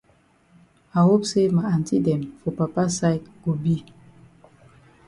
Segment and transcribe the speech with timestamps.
[0.97, 3.75] I hope say ma aunty dem for papa side go be.